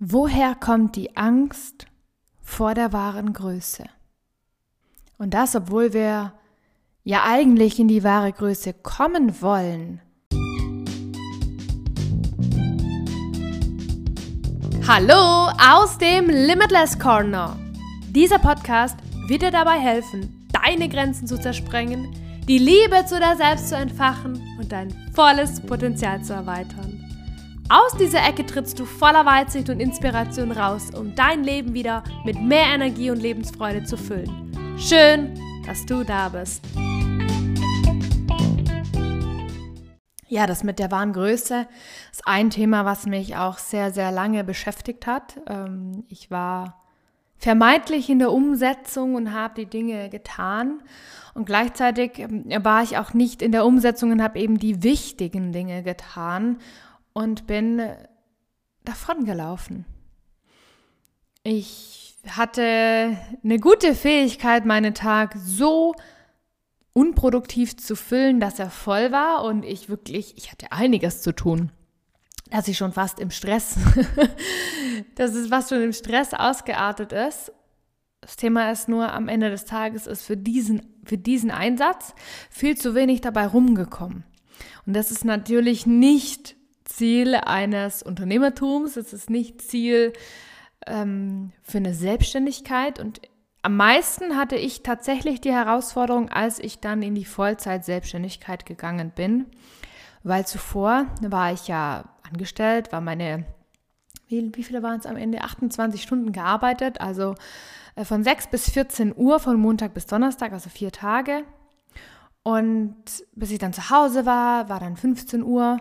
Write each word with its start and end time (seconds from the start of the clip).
Woher 0.00 0.54
kommt 0.54 0.94
die 0.94 1.16
Angst 1.16 1.86
vor 2.40 2.74
der 2.74 2.92
wahren 2.92 3.32
Größe? 3.32 3.82
Und 5.18 5.34
das, 5.34 5.56
obwohl 5.56 5.92
wir 5.92 6.34
ja 7.02 7.24
eigentlich 7.24 7.80
in 7.80 7.88
die 7.88 8.04
wahre 8.04 8.32
Größe 8.32 8.74
kommen 8.74 9.42
wollen. 9.42 10.00
Hallo 14.86 15.50
aus 15.60 15.98
dem 15.98 16.30
Limitless 16.30 16.96
Corner. 17.00 17.58
Dieser 18.10 18.38
Podcast 18.38 18.96
wird 19.26 19.42
dir 19.42 19.50
dabei 19.50 19.80
helfen, 19.80 20.46
deine 20.52 20.88
Grenzen 20.88 21.26
zu 21.26 21.40
zersprengen, 21.40 22.14
die 22.46 22.58
Liebe 22.58 23.04
zu 23.04 23.18
dir 23.18 23.34
selbst 23.36 23.70
zu 23.70 23.74
entfachen 23.74 24.40
und 24.60 24.70
dein 24.70 24.94
volles 25.12 25.60
Potenzial 25.60 26.22
zu 26.22 26.34
erweitern. 26.34 27.07
Aus 27.70 27.92
dieser 27.98 28.26
Ecke 28.26 28.46
trittst 28.46 28.78
du 28.78 28.86
voller 28.86 29.26
Weitsicht 29.26 29.68
und 29.68 29.78
Inspiration 29.78 30.52
raus, 30.52 30.88
um 30.94 31.14
dein 31.14 31.44
Leben 31.44 31.74
wieder 31.74 32.02
mit 32.24 32.40
mehr 32.40 32.64
Energie 32.64 33.10
und 33.10 33.20
Lebensfreude 33.20 33.84
zu 33.84 33.98
füllen. 33.98 34.78
Schön, 34.78 35.38
dass 35.66 35.84
du 35.84 36.02
da 36.02 36.30
bist. 36.30 36.64
Ja, 40.28 40.46
das 40.46 40.64
mit 40.64 40.78
der 40.78 40.90
wahren 40.90 41.12
Größe 41.12 41.68
ist 42.10 42.26
ein 42.26 42.48
Thema, 42.48 42.86
was 42.86 43.04
mich 43.04 43.36
auch 43.36 43.58
sehr, 43.58 43.90
sehr 43.90 44.12
lange 44.12 44.44
beschäftigt 44.44 45.06
hat. 45.06 45.38
Ähm, 45.46 46.04
ich 46.08 46.30
war 46.30 46.82
vermeintlich 47.36 48.08
in 48.08 48.18
der 48.18 48.32
Umsetzung 48.32 49.14
und 49.14 49.34
habe 49.34 49.54
die 49.56 49.66
Dinge 49.66 50.08
getan. 50.08 50.80
Und 51.34 51.44
gleichzeitig 51.44 52.18
ähm, 52.18 52.46
war 52.64 52.82
ich 52.82 52.96
auch 52.96 53.12
nicht 53.12 53.42
in 53.42 53.52
der 53.52 53.66
Umsetzung 53.66 54.10
und 54.10 54.22
habe 54.22 54.38
eben 54.38 54.58
die 54.58 54.82
wichtigen 54.82 55.52
Dinge 55.52 55.82
getan 55.82 56.56
und 57.12 57.46
bin 57.46 57.82
davongelaufen. 58.84 59.84
Ich 61.42 62.16
hatte 62.28 63.16
eine 63.42 63.58
gute 63.58 63.94
Fähigkeit, 63.94 64.64
meinen 64.64 64.94
Tag 64.94 65.34
so 65.36 65.94
unproduktiv 66.92 67.76
zu 67.76 67.94
füllen, 67.94 68.40
dass 68.40 68.58
er 68.58 68.70
voll 68.70 69.12
war 69.12 69.44
und 69.44 69.64
ich 69.64 69.88
wirklich, 69.88 70.36
ich 70.36 70.50
hatte 70.50 70.72
einiges 70.72 71.22
zu 71.22 71.32
tun, 71.32 71.70
dass 72.50 72.66
ich 72.66 72.76
schon 72.76 72.92
fast 72.92 73.20
im 73.20 73.30
Stress, 73.30 73.76
dass 75.14 75.34
es 75.34 75.48
fast 75.48 75.68
schon 75.68 75.82
im 75.82 75.92
Stress 75.92 76.34
ausgeartet 76.34 77.12
ist. 77.12 77.52
Das 78.20 78.36
Thema 78.36 78.70
ist 78.72 78.88
nur, 78.88 79.12
am 79.12 79.28
Ende 79.28 79.48
des 79.48 79.64
Tages 79.64 80.06
ist 80.06 80.22
für 80.22 80.36
diesen, 80.36 80.82
für 81.04 81.18
diesen 81.18 81.50
Einsatz 81.50 82.14
viel 82.50 82.76
zu 82.76 82.94
wenig 82.94 83.20
dabei 83.20 83.46
rumgekommen. 83.46 84.24
Und 84.84 84.94
das 84.94 85.10
ist 85.10 85.24
natürlich 85.24 85.86
nicht 85.86 86.56
Ziel 86.98 87.36
eines 87.36 88.02
Unternehmertums, 88.02 88.96
es 88.96 89.12
ist 89.12 89.30
nicht 89.30 89.62
Ziel 89.62 90.12
ähm, 90.84 91.52
für 91.62 91.78
eine 91.78 91.94
Selbstständigkeit. 91.94 92.98
Und 92.98 93.20
am 93.62 93.76
meisten 93.76 94.36
hatte 94.36 94.56
ich 94.56 94.82
tatsächlich 94.82 95.40
die 95.40 95.52
Herausforderung, 95.52 96.28
als 96.28 96.58
ich 96.58 96.80
dann 96.80 97.02
in 97.02 97.14
die 97.14 97.24
Vollzeit-Selbstständigkeit 97.24 98.66
gegangen 98.66 99.12
bin, 99.14 99.46
weil 100.24 100.44
zuvor 100.44 101.06
war 101.20 101.52
ich 101.52 101.68
ja 101.68 102.04
angestellt, 102.28 102.90
war 102.90 103.00
meine, 103.00 103.46
wie, 104.26 104.50
wie 104.56 104.64
viele 104.64 104.82
waren 104.82 104.98
es 104.98 105.06
am 105.06 105.16
Ende? 105.16 105.42
28 105.42 106.02
Stunden 106.02 106.32
gearbeitet, 106.32 107.00
also 107.00 107.36
äh, 107.94 108.04
von 108.04 108.24
6 108.24 108.48
bis 108.48 108.70
14 108.70 109.14
Uhr, 109.16 109.38
von 109.38 109.56
Montag 109.56 109.94
bis 109.94 110.06
Donnerstag, 110.06 110.52
also 110.52 110.68
vier 110.68 110.90
Tage. 110.90 111.44
Und 112.42 112.96
bis 113.36 113.52
ich 113.52 113.60
dann 113.60 113.72
zu 113.72 113.88
Hause 113.88 114.26
war, 114.26 114.68
war 114.68 114.80
dann 114.80 114.96
15 114.96 115.44
Uhr 115.44 115.78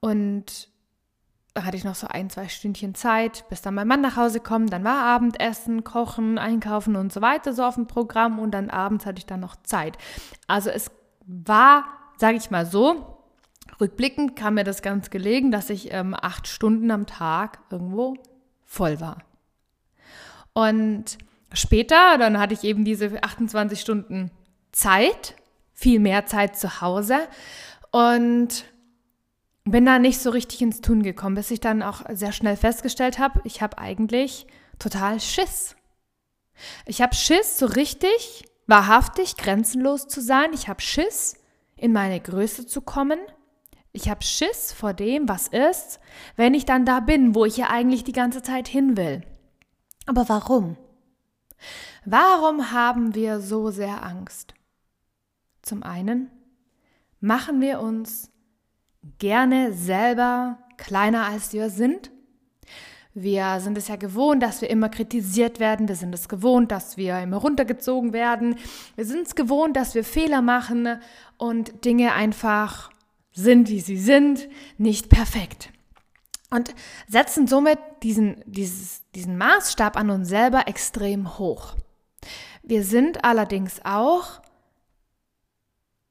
und 0.00 0.68
da 1.58 1.64
hatte 1.64 1.76
ich 1.76 1.82
noch 1.82 1.96
so 1.96 2.06
ein, 2.06 2.30
zwei 2.30 2.48
Stündchen 2.48 2.94
Zeit, 2.94 3.44
bis 3.48 3.62
dann 3.62 3.74
mein 3.74 3.88
Mann 3.88 4.00
nach 4.00 4.16
Hause 4.16 4.38
kommt. 4.38 4.72
Dann 4.72 4.84
war 4.84 5.02
Abendessen, 5.02 5.82
Kochen, 5.82 6.38
Einkaufen 6.38 6.94
und 6.94 7.12
so 7.12 7.20
weiter 7.20 7.52
so 7.52 7.64
auf 7.64 7.74
dem 7.74 7.88
Programm. 7.88 8.38
Und 8.38 8.52
dann 8.52 8.70
abends 8.70 9.06
hatte 9.06 9.18
ich 9.18 9.26
dann 9.26 9.40
noch 9.40 9.56
Zeit. 9.64 9.98
Also 10.46 10.70
es 10.70 10.92
war, 11.26 11.84
sage 12.16 12.36
ich 12.36 12.52
mal 12.52 12.64
so, 12.64 13.18
rückblickend 13.80 14.36
kam 14.36 14.54
mir 14.54 14.62
das 14.62 14.82
ganz 14.82 15.10
gelegen, 15.10 15.50
dass 15.50 15.68
ich 15.68 15.92
ähm, 15.92 16.14
acht 16.14 16.46
Stunden 16.46 16.92
am 16.92 17.06
Tag 17.06 17.58
irgendwo 17.70 18.14
voll 18.64 19.00
war. 19.00 19.18
Und 20.52 21.18
später, 21.52 22.18
dann 22.18 22.38
hatte 22.38 22.54
ich 22.54 22.62
eben 22.62 22.84
diese 22.84 23.20
28 23.20 23.80
Stunden 23.80 24.30
Zeit, 24.70 25.34
viel 25.72 25.98
mehr 25.98 26.24
Zeit 26.26 26.56
zu 26.56 26.80
Hause. 26.80 27.16
Und 27.90 28.64
bin 29.70 29.84
da 29.86 29.98
nicht 29.98 30.20
so 30.20 30.30
richtig 30.30 30.62
ins 30.62 30.80
Tun 30.80 31.02
gekommen, 31.02 31.34
bis 31.34 31.50
ich 31.50 31.60
dann 31.60 31.82
auch 31.82 32.02
sehr 32.10 32.32
schnell 32.32 32.56
festgestellt 32.56 33.18
habe, 33.18 33.40
ich 33.44 33.62
habe 33.62 33.78
eigentlich 33.78 34.46
total 34.78 35.20
Schiss. 35.20 35.76
Ich 36.86 37.02
habe 37.02 37.14
Schiss, 37.14 37.58
so 37.58 37.66
richtig, 37.66 38.44
wahrhaftig, 38.66 39.36
grenzenlos 39.36 40.08
zu 40.08 40.20
sein. 40.20 40.52
Ich 40.52 40.68
habe 40.68 40.80
Schiss, 40.80 41.36
in 41.76 41.92
meine 41.92 42.20
Größe 42.20 42.66
zu 42.66 42.80
kommen. 42.80 43.18
Ich 43.92 44.08
habe 44.08 44.22
Schiss 44.22 44.72
vor 44.72 44.92
dem, 44.92 45.28
was 45.28 45.48
ist, 45.48 46.00
wenn 46.36 46.54
ich 46.54 46.64
dann 46.64 46.84
da 46.84 47.00
bin, 47.00 47.34
wo 47.34 47.44
ich 47.44 47.56
ja 47.56 47.70
eigentlich 47.70 48.04
die 48.04 48.12
ganze 48.12 48.42
Zeit 48.42 48.68
hin 48.68 48.96
will. 48.96 49.22
Aber 50.06 50.28
warum? 50.28 50.76
Warum 52.04 52.70
haben 52.70 53.14
wir 53.14 53.40
so 53.40 53.70
sehr 53.70 54.04
Angst? 54.04 54.54
Zum 55.62 55.82
einen 55.82 56.30
machen 57.20 57.60
wir 57.60 57.80
uns 57.80 58.30
gerne 59.18 59.72
selber 59.72 60.58
kleiner 60.76 61.26
als 61.26 61.52
wir 61.52 61.70
sind. 61.70 62.10
Wir 63.14 63.58
sind 63.58 63.76
es 63.76 63.88
ja 63.88 63.96
gewohnt, 63.96 64.42
dass 64.42 64.60
wir 64.60 64.70
immer 64.70 64.88
kritisiert 64.88 65.58
werden. 65.58 65.88
Wir 65.88 65.96
sind 65.96 66.14
es 66.14 66.28
gewohnt, 66.28 66.70
dass 66.70 66.96
wir 66.96 67.18
immer 67.18 67.38
runtergezogen 67.38 68.12
werden. 68.12 68.56
Wir 68.94 69.04
sind 69.04 69.26
es 69.26 69.34
gewohnt, 69.34 69.76
dass 69.76 69.94
wir 69.94 70.04
Fehler 70.04 70.40
machen 70.40 71.00
und 71.36 71.84
Dinge 71.84 72.12
einfach 72.12 72.90
sind, 73.32 73.68
wie 73.68 73.80
sie 73.80 73.96
sind, 73.96 74.48
nicht 74.78 75.08
perfekt. 75.08 75.70
Und 76.50 76.74
setzen 77.08 77.46
somit 77.46 77.78
diesen, 78.02 78.42
dieses, 78.46 79.02
diesen 79.14 79.36
Maßstab 79.36 79.96
an 79.96 80.10
uns 80.10 80.28
selber 80.28 80.68
extrem 80.68 81.38
hoch. 81.38 81.74
Wir 82.62 82.84
sind 82.84 83.24
allerdings 83.24 83.80
auch 83.84 84.40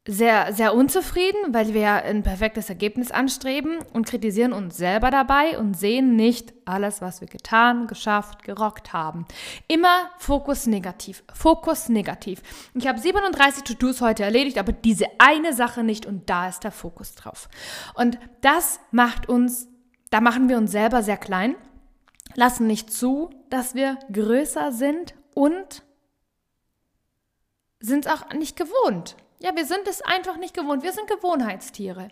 sehr, 0.07 0.53
sehr 0.53 0.73
unzufrieden, 0.73 1.53
weil 1.53 1.73
wir 1.73 1.91
ein 1.91 2.23
perfektes 2.23 2.69
Ergebnis 2.69 3.11
anstreben 3.11 3.79
und 3.91 4.07
kritisieren 4.07 4.53
uns 4.53 4.77
selber 4.77 5.11
dabei 5.11 5.59
und 5.59 5.77
sehen 5.77 6.15
nicht 6.15 6.53
alles, 6.63 7.01
was 7.01 7.19
wir 7.19 7.27
getan, 7.27 7.87
geschafft, 7.87 8.43
gerockt 8.43 8.93
haben. 8.93 9.25
Immer 9.67 10.09
Fokus 10.17 10.65
negativ, 10.65 11.23
Fokus 11.33 11.89
negativ. 11.89 12.41
Ich 12.73 12.87
habe 12.87 12.99
37 12.99 13.63
To-Dos 13.63 13.99
heute 13.99 14.23
erledigt, 14.23 14.57
aber 14.57 14.71
diese 14.71 15.07
eine 15.17 15.53
Sache 15.53 15.83
nicht 15.83 16.05
und 16.05 16.29
da 16.29 16.47
ist 16.47 16.63
der 16.63 16.71
Fokus 16.71 17.15
drauf. 17.15 17.49
Und 17.93 18.17
das 18.39 18.79
macht 18.91 19.27
uns, 19.27 19.67
da 20.09 20.21
machen 20.21 20.47
wir 20.47 20.57
uns 20.57 20.71
selber 20.71 21.03
sehr 21.03 21.17
klein, 21.17 21.55
lassen 22.35 22.65
nicht 22.65 22.93
zu, 22.93 23.29
dass 23.49 23.75
wir 23.75 23.99
größer 24.11 24.71
sind 24.71 25.15
und 25.33 25.83
sind 27.81 28.05
es 28.05 28.11
auch 28.11 28.33
nicht 28.33 28.55
gewohnt 28.55 29.17
ja, 29.39 29.55
wir 29.55 29.65
sind 29.65 29.87
es 29.87 30.01
einfach 30.01 30.37
nicht 30.37 30.55
gewohnt. 30.55 30.83
Wir 30.83 30.93
sind 30.93 31.07
Gewohnheitstiere. 31.07 32.09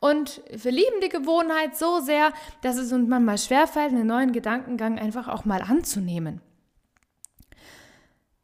Und 0.00 0.42
wir 0.50 0.72
lieben 0.72 1.00
die 1.02 1.08
Gewohnheit 1.08 1.76
so 1.76 2.00
sehr, 2.00 2.32
dass 2.62 2.76
es 2.76 2.92
uns 2.92 3.08
manchmal 3.08 3.38
schwerfällt, 3.38 3.92
einen 3.92 4.06
neuen 4.06 4.32
Gedankengang 4.32 4.98
einfach 4.98 5.28
auch 5.28 5.44
mal 5.44 5.62
anzunehmen. 5.62 6.40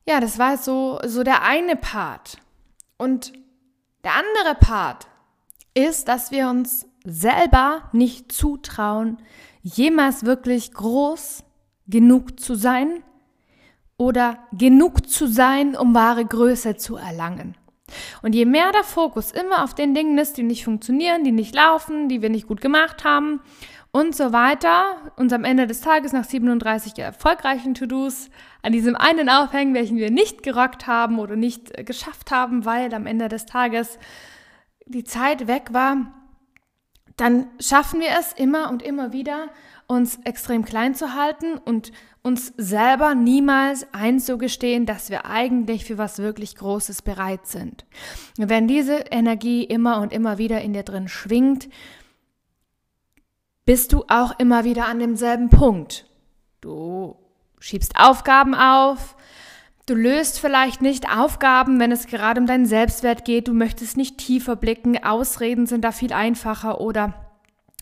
Ja, 0.07 0.21
das 0.21 0.39
war 0.39 0.57
so, 0.57 1.01
so 1.05 1.23
der 1.23 1.43
eine 1.43 1.77
Part. 1.77 2.39
Und 2.97 3.33
der 4.05 4.13
andere 4.15 4.55
Part 4.55 5.09
ist, 5.75 6.09
dass 6.09 6.31
wir 6.31 6.49
uns 6.49 6.87
selber 7.05 7.89
nicht 7.93 8.33
zutrauen, 8.33 9.19
jemals 9.63 10.25
wirklich 10.25 10.73
groß 10.73 11.45
genug 11.87 12.41
zu 12.41 12.55
sein 12.55 13.03
oder 13.97 14.39
genug 14.53 15.09
zu 15.09 15.27
sein, 15.27 15.77
um 15.77 15.95
wahre 15.95 16.25
Größe 16.25 16.77
zu 16.77 16.97
erlangen. 16.97 17.57
Und 18.23 18.35
je 18.35 18.45
mehr 18.45 18.73
der 18.73 18.85
Fokus 18.85 19.33
immer 19.33 19.65
auf 19.65 19.75
den 19.75 19.95
Dingen 19.95 20.19
ist, 20.19 20.37
die 20.37 20.43
nicht 20.43 20.65
funktionieren, 20.65 21.25
die 21.25 21.33
nicht 21.33 21.55
laufen, 21.55 22.09
die 22.09 22.23
wir 22.23 22.31
nicht 22.31 22.47
gut 22.47 22.61
gemacht 22.61 23.05
haben 23.05 23.41
und 23.93 24.15
so 24.15 24.33
weiter, 24.33 25.13
uns 25.17 25.33
am 25.33 25.45
Ende 25.45 25.67
des 25.67 25.81
Tages 25.81 26.13
nach 26.13 26.25
37 26.25 26.99
erfolgreichen 26.99 27.75
To-Dos 27.75 28.31
an 28.63 28.73
diesem 28.73 28.95
einen 28.95 29.29
aufhängen, 29.29 29.75
welchen 29.75 29.97
wir 29.97 30.11
nicht 30.11 30.43
gerockt 30.43 30.87
haben 30.87 31.19
oder 31.19 31.37
nicht 31.37 31.77
äh, 31.77 31.83
geschafft 31.83 32.31
haben, 32.31 32.65
weil 32.65 32.93
am 32.95 33.07
Ende 33.07 33.29
des 33.29 33.47
Tages 33.47 33.99
die 34.87 35.05
Zeit 35.05 35.47
weg 35.47 35.73
war, 35.73 35.97
dann 37.17 37.49
schaffen 37.59 38.01
wir 38.01 38.11
es 38.19 38.33
immer 38.33 38.71
und 38.71 38.83
immer 38.83 39.13
wieder, 39.13 39.49
uns 39.91 40.21
extrem 40.23 40.65
klein 40.65 40.95
zu 40.95 41.15
halten 41.15 41.59
und 41.59 41.91
uns 42.23 42.53
selber 42.57 43.17
niemals 43.17 43.93
einzugestehen, 43.93 44.87
dass 44.87 45.11
wir 45.11 45.27
eigentlich 45.27 45.85
für 45.85 45.99
was 45.99 46.19
wirklich 46.19 46.55
Großes 46.55 47.03
bereit 47.03 47.49
sind. 47.49 47.85
Wenn 48.37 48.69
diese 48.69 48.99
Energie 49.11 49.65
immer 49.65 50.01
und 50.01 50.13
immer 50.13 50.39
wieder 50.39 50.61
in 50.61 50.75
dir 50.75 50.85
drin 50.85 51.09
schwingt, 51.09 51.69
bist 53.65 53.93
du 53.93 54.05
auch 54.07 54.39
immer 54.39 54.63
wieder 54.63 54.87
an 54.87 55.01
demselben 55.01 55.51
Punkt. 55.51 56.07
Du 56.61 57.17
schiebst 57.59 57.95
Aufgaben 57.99 58.55
auf. 58.55 59.17
Du 59.87 59.95
löst 59.95 60.39
vielleicht 60.39 60.83
nicht 60.83 61.11
Aufgaben, 61.11 61.81
wenn 61.81 61.91
es 61.91 62.07
gerade 62.07 62.41
um 62.41 62.47
deinen 62.47 62.67
Selbstwert 62.67 63.25
geht. 63.25 63.49
Du 63.49 63.55
möchtest 63.55 63.97
nicht 63.97 64.19
tiefer 64.19 64.55
blicken. 64.55 65.03
Ausreden 65.03 65.67
sind 65.67 65.85
da 65.85 65.91
viel 65.91 66.13
einfacher 66.13 66.81
oder 66.81 67.30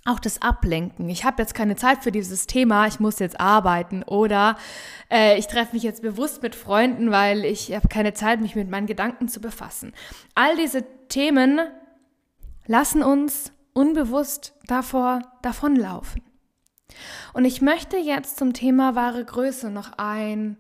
auch 0.05 0.19
das 0.19 0.43
Ablenken. 0.43 1.09
Ich 1.09 1.25
habe 1.25 1.43
jetzt 1.43 1.55
keine 1.55 1.77
Zeit 1.77 2.03
für 2.03 2.13
dieses 2.13 2.47
Thema, 2.47 2.87
ich 2.87 3.01
muss 3.01 3.19
jetzt 3.19 3.41
arbeiten 3.41 4.03
oder 4.03 4.57
äh, 5.11 5.39
ich 5.39 5.47
treffe 5.47 5.75
mich 5.75 5.83
jetzt 5.83 6.03
bewusst 6.03 6.43
mit 6.43 6.55
Freunden, 6.55 7.11
weil 7.11 7.45
ich 7.45 7.75
habe 7.75 7.89
keine 7.89 8.15
Zeit, 8.15 8.41
mich 8.41 8.55
mit 8.55 8.71
meinen 8.71 8.87
Gedanken 8.87 9.29
zu 9.29 9.41
befassen. 9.41 9.93
All 10.35 10.57
diese 10.57 10.85
Themen 11.09 11.61
lassen 12.67 13.03
uns 13.03 13.53
unbewusst 13.73 14.55
davor 14.67 15.21
davonlaufen. 15.43 16.23
Und 17.33 17.45
ich 17.45 17.61
möchte 17.61 17.97
jetzt 17.97 18.39
zum 18.39 18.53
Thema 18.53 18.95
wahre 18.95 19.25
Größe 19.25 19.71
noch 19.71 19.93
ein, 19.99 20.57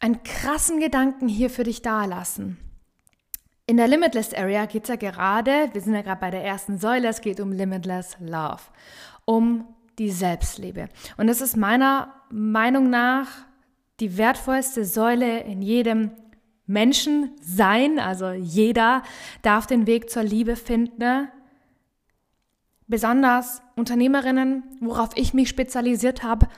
einen 0.00 0.22
krassen 0.22 0.80
Gedanken 0.80 1.28
hier 1.28 1.50
für 1.50 1.64
dich 1.64 1.82
dalassen. 1.82 2.58
In 3.70 3.76
der 3.76 3.86
Limitless 3.86 4.34
Area 4.34 4.66
geht 4.66 4.82
es 4.82 4.88
ja 4.88 4.96
gerade, 4.96 5.70
wir 5.72 5.80
sind 5.80 5.94
ja 5.94 6.02
gerade 6.02 6.20
bei 6.20 6.32
der 6.32 6.42
ersten 6.42 6.78
Säule, 6.78 7.06
es 7.06 7.20
geht 7.20 7.38
um 7.38 7.52
Limitless 7.52 8.16
Love, 8.18 8.62
um 9.24 9.64
die 9.96 10.10
Selbstliebe. 10.10 10.88
Und 11.18 11.28
es 11.28 11.40
ist 11.40 11.56
meiner 11.56 12.12
Meinung 12.30 12.90
nach 12.90 13.28
die 14.00 14.18
wertvollste 14.18 14.84
Säule 14.84 15.44
in 15.44 15.62
jedem 15.62 16.10
Menschen 16.66 17.30
sein, 17.40 18.00
also 18.00 18.32
jeder 18.32 19.04
darf 19.42 19.68
den 19.68 19.86
Weg 19.86 20.10
zur 20.10 20.24
Liebe 20.24 20.56
finden. 20.56 21.28
Besonders 22.88 23.62
Unternehmerinnen, 23.76 24.64
worauf 24.80 25.10
ich 25.14 25.32
mich 25.32 25.48
spezialisiert 25.48 26.24
habe, 26.24 26.48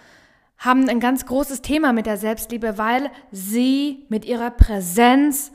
haben 0.56 0.88
ein 0.88 0.98
ganz 0.98 1.26
großes 1.26 1.60
Thema 1.60 1.92
mit 1.92 2.06
der 2.06 2.16
Selbstliebe, 2.16 2.78
weil 2.78 3.10
sie 3.30 4.06
mit 4.08 4.24
ihrer 4.24 4.50
Präsenz 4.50 5.52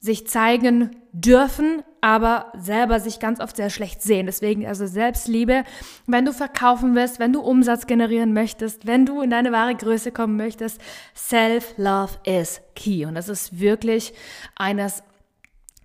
sich 0.00 0.26
zeigen 0.26 0.96
dürfen, 1.12 1.82
aber 2.00 2.52
selber 2.56 3.00
sich 3.00 3.18
ganz 3.18 3.40
oft 3.40 3.56
sehr 3.56 3.70
schlecht 3.70 4.02
sehen. 4.02 4.26
Deswegen 4.26 4.66
also 4.66 4.86
Selbstliebe, 4.86 5.64
wenn 6.06 6.24
du 6.24 6.32
verkaufen 6.32 6.94
willst, 6.94 7.18
wenn 7.18 7.32
du 7.32 7.40
Umsatz 7.40 7.86
generieren 7.86 8.32
möchtest, 8.32 8.86
wenn 8.86 9.06
du 9.06 9.20
in 9.20 9.30
deine 9.30 9.52
wahre 9.52 9.74
Größe 9.74 10.12
kommen 10.12 10.36
möchtest, 10.36 10.80
Self-Love 11.16 12.18
is 12.24 12.60
key. 12.74 13.04
Und 13.04 13.14
das 13.14 13.28
ist 13.28 13.58
wirklich 13.58 14.12
eines 14.54 15.02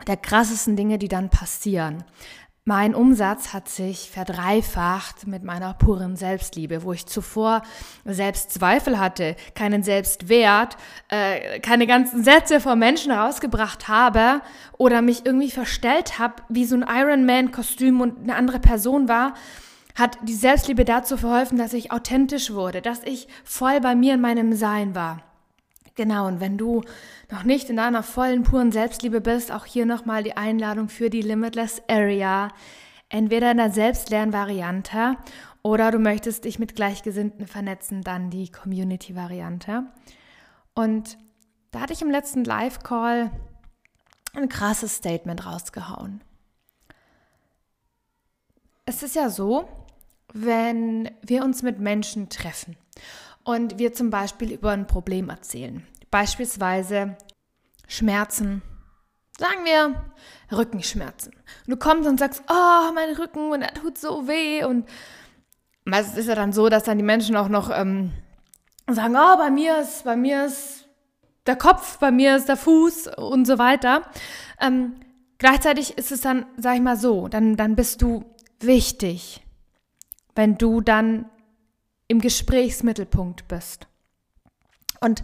der 0.08 0.18
krassesten 0.18 0.76
Dinge, 0.76 0.98
die 0.98 1.08
dann 1.08 1.30
passieren. 1.30 2.04
Mein 2.66 2.96
Umsatz 2.96 3.52
hat 3.52 3.68
sich 3.68 4.10
verdreifacht 4.10 5.28
mit 5.28 5.44
meiner 5.44 5.74
puren 5.74 6.16
Selbstliebe, 6.16 6.84
wo 6.84 6.94
ich 6.94 7.06
zuvor 7.06 7.62
Selbstzweifel 8.06 9.00
hatte, 9.00 9.36
keinen 9.54 9.84
Selbstwert, 9.84 10.78
äh, 11.10 11.60
keine 11.60 11.88
ganzen 11.88 12.24
Sätze 12.24 12.62
vor 12.62 12.78
Menschen 12.78 13.12
rausgebracht 13.12 13.90
habe 13.90 14.42
oder 14.78 15.02
mich 15.02 15.26
irgendwie 15.26 15.52
verstellt 15.52 16.20
habe, 16.20 16.36
wie 16.48 16.64
so 16.64 16.78
ein 16.78 16.86
Ironman-Kostüm 16.88 18.00
und 18.00 18.24
eine 18.24 18.38
andere 18.38 18.60
Person 18.62 19.10
war, 19.10 19.34
hat 19.96 20.18
die 20.24 20.34
Selbstliebe 20.34 20.86
dazu 20.86 21.18
verholfen, 21.18 21.58
dass 21.58 21.74
ich 21.74 21.92
authentisch 21.92 22.52
wurde, 22.54 22.82
dass 22.82 23.04
ich 23.04 23.28
voll 23.44 23.82
bei 23.82 23.94
mir 23.94 24.14
in 24.14 24.22
meinem 24.22 24.54
Sein 24.54 24.96
war. 24.96 25.22
Genau, 25.96 26.28
und 26.28 26.40
wenn 26.40 26.58
du 26.58 26.82
noch 27.30 27.44
nicht 27.44 27.70
in 27.70 27.78
deiner 27.78 28.02
vollen, 28.02 28.44
puren 28.44 28.72
Selbstliebe 28.72 29.22
bist, 29.22 29.52
auch 29.52 29.66
hier 29.66 29.86
nochmal 29.86 30.24
die 30.24 30.36
Einladung 30.36 30.90
für 30.90 31.10
die 31.10 31.22
Limitless 31.22 31.84
Area. 31.88 32.50
Entweder 33.10 33.52
in 33.52 33.58
der 33.58 33.72
Selbstlernvariante 33.72 35.18
oder 35.62 35.92
du 35.92 36.00
möchtest 36.00 36.46
dich 36.46 36.58
mit 36.58 36.76
Gleichgesinnten 36.76 37.46
vernetzen, 37.46 38.02
dann 38.02 38.32
die 38.32 38.52
Community-Variante. 38.52 39.84
Und 40.74 41.18
da 41.72 41.82
hatte 41.82 41.94
ich 41.94 42.02
im 42.02 42.10
letzten 42.10 42.44
Live-Call 42.44 43.32
ein 44.36 44.50
krasses 44.50 44.96
Statement 44.96 45.46
rausgehauen. 45.46 46.22
Es 48.86 49.04
ist 49.04 49.16
ja 49.16 49.30
so, 49.30 49.70
wenn 50.34 51.12
wir 51.22 51.44
uns 51.44 51.62
mit 51.62 51.80
Menschen 51.80 52.30
treffen 52.30 52.76
und 53.44 53.78
wir 53.78 53.94
zum 53.94 54.10
Beispiel 54.10 54.52
über 54.52 54.72
ein 54.72 54.88
Problem 54.88 55.30
erzählen. 55.30 55.86
Beispielsweise 56.12 57.18
Schmerzen. 57.88 58.62
Sagen 59.38 59.66
wir 59.66 60.04
Rückenschmerzen. 60.56 61.34
Und 61.34 61.70
du 61.70 61.78
kommst 61.78 62.08
und 62.08 62.20
sagst, 62.20 62.44
oh, 62.50 62.92
mein 62.94 63.16
Rücken 63.16 63.52
und 63.52 63.62
er 63.62 63.74
tut 63.74 63.98
so 63.98 64.28
weh. 64.28 64.64
Und 64.64 64.88
meistens 65.86 66.18
ist 66.18 66.28
ja 66.28 66.36
dann 66.36 66.54
so, 66.54 66.70
dass 66.70 66.84
dann 66.84 66.98
die 66.98 67.04
Menschen 67.04 67.36
auch 67.36 67.50
noch 67.50 67.70
ähm, 67.72 68.12
sagen, 68.88 69.16
oh, 69.16 69.38
bei 69.38 69.50
mir 69.50 69.80
ist, 69.80 70.04
bei 70.04 70.16
mir 70.16 70.46
ist 70.46 70.88
der 71.46 71.56
Kopf, 71.56 71.98
bei 71.98 72.12
mir 72.12 72.36
ist 72.36 72.48
der 72.48 72.58
Fuß 72.58 73.18
und 73.18 73.46
so 73.46 73.58
weiter. 73.58 74.04
Ähm, 74.62 74.96
gleichzeitig 75.38 75.98
ist 75.98 76.12
es 76.12 76.22
dann, 76.22 76.46
sag 76.58 76.76
ich 76.76 76.82
mal 76.82 76.98
so, 76.98 77.28
dann, 77.28 77.58
dann 77.58 77.76
bist 77.76 78.02
du 78.02 78.24
wichtig, 78.60 79.42
wenn 80.36 80.58
du 80.58 80.82
dann 80.82 81.26
im 82.08 82.20
Gesprächsmittelpunkt 82.20 83.48
bist. 83.48 83.88
Und 85.00 85.24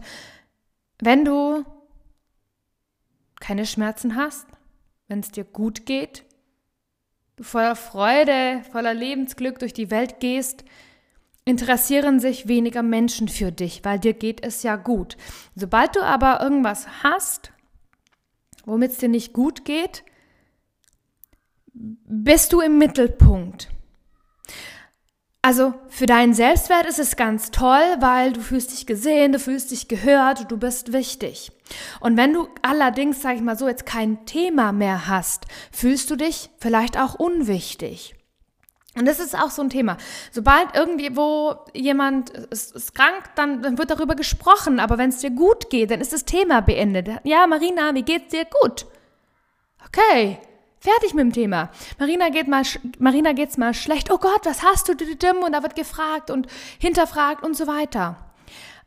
wenn 1.01 1.25
du 1.25 1.65
keine 3.39 3.65
Schmerzen 3.65 4.15
hast, 4.15 4.47
wenn 5.07 5.19
es 5.19 5.31
dir 5.31 5.43
gut 5.43 5.85
geht, 5.85 6.25
du 7.37 7.43
voller 7.43 7.75
Freude, 7.75 8.61
voller 8.71 8.93
Lebensglück 8.93 9.59
durch 9.59 9.73
die 9.73 9.91
Welt 9.91 10.19
gehst, 10.19 10.65
interessieren 11.45 12.19
sich 12.19 12.47
weniger 12.47 12.83
Menschen 12.83 13.27
für 13.27 13.51
dich, 13.51 13.83
weil 13.83 13.99
dir 13.99 14.13
geht 14.13 14.43
es 14.43 14.61
ja 14.63 14.75
gut. 14.75 15.17
Sobald 15.55 15.95
du 15.95 16.01
aber 16.01 16.41
irgendwas 16.41 17.03
hast, 17.03 17.51
womit 18.65 18.91
es 18.91 18.97
dir 18.97 19.09
nicht 19.09 19.33
gut 19.33 19.65
geht, 19.65 20.03
bist 21.73 22.53
du 22.53 22.59
im 22.59 22.77
Mittelpunkt. 22.77 23.69
Also 25.49 25.73
für 25.87 26.05
deinen 26.05 26.35
Selbstwert 26.35 26.85
ist 26.85 26.99
es 26.99 27.15
ganz 27.15 27.49
toll, 27.49 27.81
weil 27.99 28.33
du 28.33 28.39
fühlst 28.39 28.71
dich 28.71 28.85
gesehen, 28.85 29.31
du 29.31 29.39
fühlst 29.39 29.71
dich 29.71 29.87
gehört, 29.87 30.51
du 30.51 30.57
bist 30.57 30.93
wichtig. 30.93 31.51
Und 31.99 32.17
wenn 32.17 32.33
du 32.33 32.49
allerdings, 32.61 33.23
sage 33.23 33.37
ich 33.37 33.41
mal 33.41 33.57
so, 33.57 33.67
jetzt 33.67 33.87
kein 33.87 34.27
Thema 34.27 34.71
mehr 34.73 35.07
hast, 35.07 35.45
fühlst 35.71 36.11
du 36.11 36.17
dich 36.17 36.51
vielleicht 36.59 36.99
auch 36.99 37.15
unwichtig. 37.15 38.13
Und 38.95 39.07
das 39.07 39.19
ist 39.19 39.35
auch 39.35 39.49
so 39.49 39.63
ein 39.63 39.71
Thema. 39.71 39.97
Sobald 40.31 40.75
irgendwie 40.75 41.17
wo 41.17 41.55
jemand 41.73 42.29
ist, 42.29 42.75
ist 42.75 42.93
krank, 42.93 43.23
dann, 43.33 43.75
wird 43.79 43.89
darüber 43.89 44.13
gesprochen. 44.13 44.79
Aber 44.79 44.99
wenn 44.99 45.09
es 45.09 45.17
dir 45.17 45.31
gut 45.31 45.71
geht, 45.71 45.89
dann 45.89 45.99
ist 45.99 46.13
das 46.13 46.25
Thema 46.25 46.61
beendet. 46.61 47.09
Ja, 47.23 47.47
Marina, 47.47 47.95
wie 47.95 48.03
geht's 48.03 48.29
dir? 48.29 48.45
Gut. 48.45 48.85
Okay. 49.83 50.37
Fertig 50.79 51.13
mit 51.13 51.23
dem 51.23 51.33
Thema. 51.33 51.69
Marina 51.97 52.29
geht 52.29 52.47
mal, 52.47 52.63
Marina 52.99 53.33
geht's 53.33 53.57
mal 53.57 53.73
schlecht. 53.73 54.11
Oh 54.11 54.17
Gott, 54.17 54.45
was 54.45 54.63
hast 54.63 54.87
du? 54.87 54.93
Und 54.93 55.53
da 55.53 55.61
wird 55.61 55.75
gefragt 55.75 56.31
und 56.31 56.47
hinterfragt 56.79 57.43
und 57.43 57.57
so 57.57 57.67
weiter. 57.67 58.17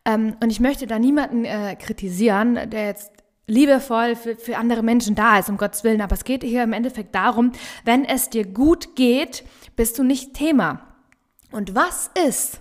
Ähm, 0.05 0.37
und 0.43 0.51
ich 0.51 0.61
möchte 0.61 0.87
da 0.87 0.99
niemanden 0.99 1.45
äh, 1.45 1.77
kritisieren, 1.77 2.71
der 2.71 2.87
jetzt 2.87 3.13
liebevoll 3.47 4.17
für, 4.17 4.37
für 4.37 4.57
andere 4.57 4.83
Menschen 4.83 5.15
da 5.15 5.39
ist, 5.39 5.51
um 5.51 5.59
Gottes 5.59 5.85
Willen. 5.85 6.01
Aber 6.01 6.15
es 6.15 6.25
geht 6.25 6.43
hier 6.43 6.63
im 6.63 6.73
Endeffekt 6.73 7.15
darum, 7.15 7.53
wenn 7.85 8.05
es 8.05 8.31
dir 8.31 8.47
gut 8.47 8.97
geht, 8.97 9.45
bist 9.77 9.99
du 9.99 10.03
nicht 10.03 10.35
Thema. 10.35 10.81
Und 11.51 11.75
was 11.75 12.11
ist, 12.27 12.61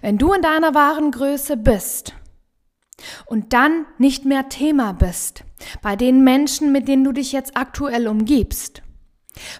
wenn 0.00 0.16
du 0.16 0.32
in 0.32 0.40
deiner 0.40 0.74
wahren 0.74 1.10
Größe 1.10 1.58
bist 1.58 2.14
und 3.26 3.52
dann 3.52 3.86
nicht 3.98 4.24
mehr 4.24 4.48
Thema 4.48 4.92
bist 4.92 5.44
bei 5.82 5.96
den 5.96 6.24
Menschen, 6.24 6.72
mit 6.72 6.88
denen 6.88 7.04
du 7.04 7.12
dich 7.12 7.32
jetzt 7.32 7.56
aktuell 7.56 8.08
umgibst. 8.08 8.82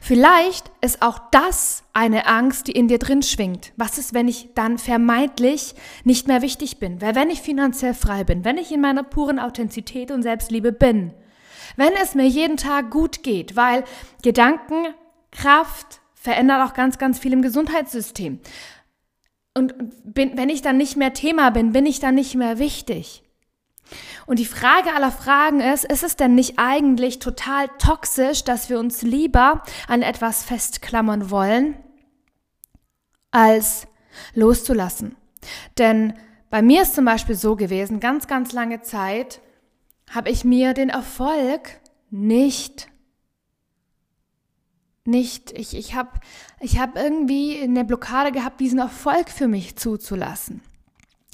Vielleicht 0.01 0.71
ist 0.81 1.03
auch 1.03 1.19
das 1.33 1.83
eine 1.93 2.27
Angst, 2.27 2.69
die 2.69 2.73
in 2.73 2.87
dir 2.87 2.99
drin 2.99 3.23
schwingt. 3.23 3.73
Was 3.77 3.99
ist, 3.99 4.15
wenn 4.15 4.29
ich 4.29 4.51
dann 4.55 4.79
vermeintlich 4.79 5.75
nicht 6.05 6.29
mehr 6.29 6.43
wichtig 6.43 6.79
bin? 6.79 7.01
Weil 7.01 7.17
wenn 7.17 7.31
ich 7.31 7.41
finanziell 7.41 7.95
frei 7.95 8.23
bin, 8.23 8.45
wenn 8.45 8.57
ich 8.57 8.71
in 8.71 8.81
meiner 8.81 9.03
puren 9.03 9.41
Authentizität 9.41 10.13
und 10.13 10.23
Selbstliebe 10.23 10.71
bin, 10.71 11.13
wenn 11.77 11.93
es 12.01 12.15
mir 12.15 12.27
jeden 12.27 12.57
Tag 12.57 12.91
gut 12.91 13.25
geht, 13.25 13.57
weil 13.57 13.83
Gedanken, 14.23 14.95
Kraft 15.33 16.01
verändert 16.15 16.69
auch 16.69 16.75
ganz, 16.75 16.99
ganz 16.99 17.19
viel 17.19 17.33
im 17.33 17.43
Gesundheitssystem. 17.43 18.39
Und 19.57 19.75
bin, 20.05 20.37
wenn 20.37 20.49
ich 20.49 20.63
dann 20.63 20.77
nicht 20.77 20.97
mehr 20.97 21.13
Thema 21.13 21.51
bin, 21.51 21.73
bin 21.73 21.87
ich 21.87 21.99
dann 21.99 22.15
nicht 22.15 22.37
mehr 22.37 22.59
wichtig. 22.59 23.24
Und 24.27 24.39
die 24.39 24.47
Frage 24.47 24.95
aller 24.95 25.13
Fragen 25.13 25.61
ist, 25.61 25.85
ist 25.85 26.03
es 26.03 26.17
denn 26.17 26.35
nicht 26.35 26.55
eigentlich 26.59 27.19
total 27.19 27.69
toxisch, 27.79 28.45
dass 28.45 28.71
wir 28.71 28.79
uns 28.79 29.03
lieber 29.03 29.63
an 29.89 30.03
etwas 30.03 30.43
festklammern 30.43 31.31
wollen, 31.31 31.77
als 33.31 33.87
loszulassen? 34.35 35.17
Denn 35.79 36.15
bei 36.51 36.63
mir 36.63 36.83
ist 36.83 36.95
zum 36.95 37.05
Beispiel 37.05 37.35
so 37.35 37.57
gewesen, 37.57 38.01
ganz, 38.01 38.27
ganz 38.27 38.53
lange 38.53 38.81
Zeit 38.83 39.41
habe 40.11 40.31
ich 40.31 40.45
mir 40.45 40.75
den 40.75 40.89
Erfolg 40.89 41.81
nicht 42.11 42.89
nicht, 45.07 45.53
ich, 45.53 45.77
ich 45.77 45.95
habe 45.95 46.19
ich 46.61 46.79
hab 46.79 46.97
irgendwie 46.97 47.61
eine 47.61 47.85
Blockade 47.85 48.33
gehabt, 48.33 48.61
diesen 48.61 48.79
Erfolg 48.79 49.29
für 49.29 49.49
mich 49.49 49.77
zuzulassen. 49.77 50.63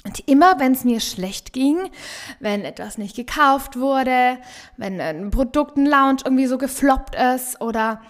Und 0.03 0.27
immer 0.27 0.59
wenn 0.59 0.71
es 0.71 0.83
mir 0.83 0.99
schlecht 0.99 1.53
ging, 1.53 1.91
wenn 2.39 2.65
etwas 2.65 2.97
nicht 2.97 3.15
gekauft 3.15 3.79
wurde, 3.79 4.39
wenn 4.77 4.99
ein 4.99 5.29
Produkt, 5.29 5.77
ein 5.77 5.85
Lounge 5.85 6.21
irgendwie 6.25 6.47
so 6.47 6.57
gefloppt 6.57 7.15
ist 7.15 7.61
oder 7.61 8.01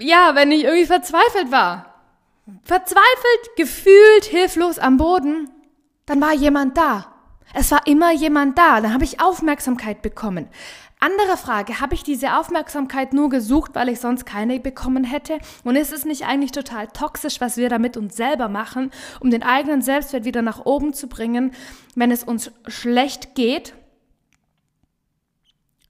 ja, 0.00 0.34
wenn 0.34 0.50
ich 0.50 0.64
irgendwie 0.64 0.86
verzweifelt 0.86 1.50
war, 1.50 1.94
verzweifelt, 2.62 3.56
gefühlt, 3.56 4.24
hilflos 4.24 4.78
am 4.78 4.96
Boden, 4.96 5.50
dann 6.06 6.20
war 6.20 6.34
jemand 6.34 6.76
da. 6.76 7.06
Es 7.54 7.70
war 7.70 7.86
immer 7.86 8.12
jemand 8.12 8.58
da, 8.58 8.80
dann 8.80 8.92
habe 8.92 9.04
ich 9.04 9.20
Aufmerksamkeit 9.20 10.02
bekommen. 10.02 10.48
Andere 11.02 11.38
Frage, 11.38 11.80
habe 11.80 11.94
ich 11.94 12.02
diese 12.02 12.36
Aufmerksamkeit 12.36 13.14
nur 13.14 13.30
gesucht, 13.30 13.70
weil 13.74 13.88
ich 13.88 14.00
sonst 14.00 14.26
keine 14.26 14.60
bekommen 14.60 15.02
hätte? 15.02 15.38
Und 15.64 15.76
ist 15.76 15.94
es 15.94 16.04
nicht 16.04 16.26
eigentlich 16.26 16.52
total 16.52 16.88
toxisch, 16.88 17.40
was 17.40 17.56
wir 17.56 17.70
da 17.70 17.78
mit 17.78 17.96
uns 17.96 18.16
selber 18.16 18.50
machen, 18.50 18.90
um 19.18 19.30
den 19.30 19.42
eigenen 19.42 19.80
Selbstwert 19.80 20.26
wieder 20.26 20.42
nach 20.42 20.66
oben 20.66 20.92
zu 20.92 21.08
bringen, 21.08 21.52
wenn 21.94 22.10
es 22.10 22.22
uns 22.22 22.52
schlecht 22.66 23.34
geht? 23.34 23.72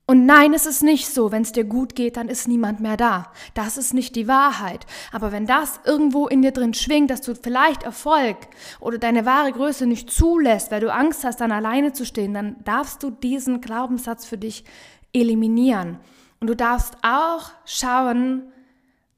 Und 0.07 0.27
nein, 0.27 0.55
es 0.55 0.67
ist 0.67 0.83
nicht 0.83 1.09
so, 1.09 1.31
wenn 1.31 1.43
es 1.43 1.53
dir 1.53 1.65
gut 1.65 1.95
geht, 1.95 2.17
dann 2.17 2.29
ist 2.29 2.47
niemand 2.49 2.81
mehr 2.81 2.97
da. 2.97 3.33
Das 3.55 3.77
ist 3.77 3.95
nicht 3.95 4.15
die 4.17 4.27
Wahrheit. 4.29 4.87
Aber 5.13 5.31
wenn 5.31 5.47
das 5.47 5.81
irgendwo 5.85 6.27
in 6.27 6.43
dir 6.43 6.51
drin 6.51 6.75
schwingt, 6.75 7.11
dass 7.11 7.21
du 7.21 7.35
vielleicht 7.35 7.83
Erfolg 7.83 8.37
oder 8.81 8.99
deine 8.99 9.25
wahre 9.25 9.53
Größe 9.53 9.87
nicht 9.87 10.11
zulässt, 10.11 10.71
weil 10.71 10.81
du 10.81 10.93
Angst 10.93 11.23
hast, 11.25 11.41
dann 11.41 11.53
alleine 11.53 11.93
zu 11.93 12.05
stehen, 12.05 12.35
dann 12.35 12.57
darfst 12.65 13.05
du 13.05 13.11
diesen 13.11 13.61
Glaubenssatz 13.61 14.25
für 14.25 14.39
dich 14.39 14.65
eliminieren. 15.13 15.99
Und 16.41 16.47
du 16.47 16.57
darfst 16.57 16.97
auch 17.03 17.51
schauen, 17.65 18.53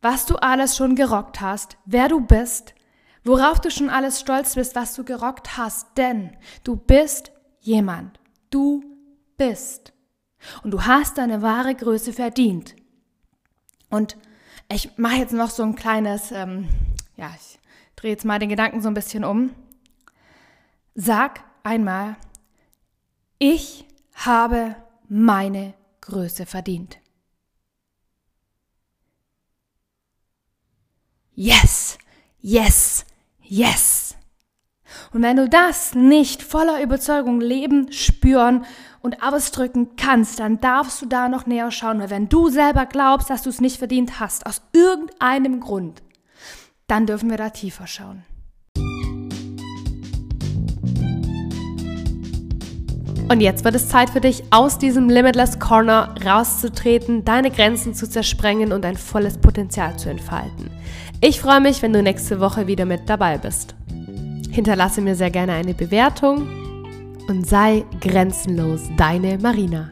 was 0.01 0.27
du 0.27 0.37
alles 0.37 0.77
schon 0.77 0.97
gerockt 0.97 1.41
hast, 1.41 1.77
wer 1.85 2.09
du 2.09 2.21
bist, 2.21 2.75
worauf 3.25 3.61
du 3.61 3.71
schon 3.71 3.89
alles 3.89 4.21
stolz 4.21 4.57
bist, 4.57 4.75
was 4.75 4.95
du 4.95 5.05
gerockt 5.05 5.57
hast. 5.57 5.97
Denn 5.97 6.37
du 6.65 6.77
bist 6.77 7.31
jemand. 7.61 8.19
Du 8.51 8.83
bist. 9.37 9.93
Und 10.65 10.73
du 10.73 10.85
hast 10.85 11.19
deine 11.19 11.41
wahre 11.41 11.75
Größe 11.75 12.13
verdient. 12.13 12.75
Und 13.89 14.17
ich 14.73 14.97
mache 14.97 15.17
jetzt 15.17 15.33
noch 15.33 15.51
so 15.51 15.63
ein 15.63 15.77
kleines, 15.77 16.33
ähm, 16.33 16.69
ja, 17.17 17.31
ich 17.37 17.61
drehe 17.95 18.11
jetzt 18.11 18.25
mal 18.25 18.39
den 18.39 18.49
Gedanken 18.49 18.83
so 18.83 18.89
ein 18.89 18.95
bisschen 18.95 19.25
um. 19.25 19.51
Sag 20.95 21.41
einmal, 21.63 22.17
ich 23.39 23.87
habe 24.15 24.75
meine 25.09 25.75
Größe 26.03 26.47
verdient. 26.47 26.99
Yes, 31.35 31.97
yes, 32.41 33.07
yes. 33.41 34.15
Und 35.13 35.23
wenn 35.23 35.37
du 35.37 35.49
das 35.49 35.95
nicht 35.95 36.43
voller 36.43 36.83
Überzeugung 36.83 37.41
leben, 37.41 37.91
spüren 37.93 38.67
und 39.01 39.23
ausdrücken 39.23 39.97
kannst, 39.97 40.39
dann 40.41 40.61
darfst 40.61 41.01
du 41.01 41.07
da 41.07 41.29
noch 41.29 41.47
näher 41.47 41.71
schauen. 41.71 42.01
Weil 42.01 42.11
wenn 42.11 42.29
du 42.29 42.51
selber 42.51 42.85
glaubst, 42.85 43.31
dass 43.31 43.43
du 43.43 43.49
es 43.49 43.61
nicht 43.61 43.79
verdient 43.79 44.21
hast, 44.21 44.45
aus 44.45 44.61
irgendeinem 44.73 45.61
Grund, 45.61 46.03
dann 46.87 47.07
dürfen 47.07 47.31
wir 47.31 47.39
da 47.39 47.51
tiefer 47.51 47.87
schauen. 47.87 48.25
Und 53.33 53.41
jetzt 53.41 53.65
wird 53.65 53.75
es 53.75 53.89
Zeit 53.89 54.11
für 54.11 54.21
dich, 54.21 54.45
aus 54.51 54.77
diesem 54.77 55.09
Limitless 55.09 55.59
Corner 55.59 56.15
rauszutreten, 56.23 57.25
deine 57.25 57.51
Grenzen 57.51 57.95
zu 57.95 58.07
zersprengen 58.07 58.75
und 58.75 58.83
dein 58.83 58.99
volles 58.99 59.39
Potenzial 59.39 59.99
zu 59.99 60.11
entfalten. 60.11 60.71
Ich 61.23 61.41
freue 61.41 61.63
mich, 61.63 61.81
wenn 61.81 61.95
du 61.95 62.03
nächste 62.03 62.41
Woche 62.41 62.67
wieder 62.67 62.85
mit 62.85 63.09
dabei 63.09 63.39
bist. 63.39 63.75
Hinterlasse 64.51 65.01
mir 65.01 65.15
sehr 65.15 65.31
gerne 65.31 65.55
eine 65.55 65.73
Bewertung 65.73 66.47
und 67.27 67.49
sei 67.49 67.87
grenzenlos 68.03 68.83
deine 68.99 69.39
Marina. 69.39 69.89